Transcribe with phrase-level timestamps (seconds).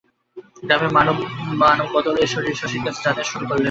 [0.63, 2.21] গ্রামের মান্যবরেরাও সদলে
[2.61, 3.59] শশীর কাছে যাতায়াত শুরু করিলেন।